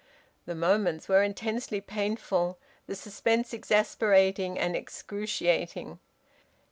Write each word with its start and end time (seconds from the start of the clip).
The 0.47 0.55
moments 0.55 1.07
were 1.07 1.21
intensely 1.21 1.79
painful; 1.79 2.57
the 2.87 2.95
suspense 2.95 3.53
exasperating 3.53 4.57
and 4.57 4.75
excruciating. 4.75 5.99